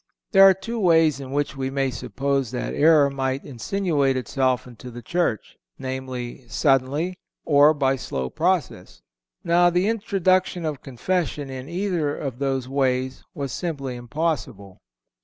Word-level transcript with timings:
There 0.31 0.41
are 0.41 0.55
two 0.55 0.79
ways 0.79 1.19
in 1.19 1.29
which 1.31 1.55
we 1.55 1.69
may 1.69 1.91
suppose 1.91 2.49
that 2.49 2.73
error 2.73 3.11
might 3.11 3.45
insinuate 3.45 4.17
itself 4.17 4.65
into 4.65 4.89
the 4.89 5.03
Church, 5.03 5.57
viz.: 5.77 6.51
suddenly, 6.51 7.19
or 7.45 7.75
by 7.75 7.97
slow 7.97 8.31
process. 8.31 9.03
Now, 9.43 9.69
the 9.69 9.87
introduction 9.87 10.65
of 10.65 10.81
Confession 10.81 11.51
in 11.51 11.69
either 11.69 12.17
of 12.17 12.39
those 12.39 12.67
ways 12.67 13.23
was 13.35 13.51
simply 13.51 13.95
impossible. 13.95 14.81